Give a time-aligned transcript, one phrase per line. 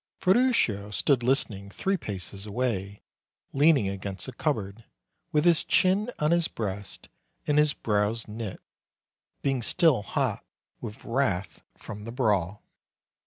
[0.17, 3.03] Ferruccio stood listening three paces away,
[3.53, 4.83] leaning against a cupboard,
[5.31, 7.07] with his chin on his breast
[7.45, 8.59] and his brows knit,
[9.43, 10.43] being still hot
[10.79, 12.63] with wrath from the brawl.